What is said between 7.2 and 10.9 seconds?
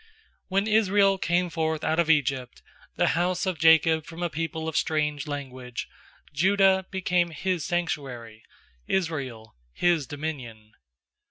His sanctuary, Israel His dominion.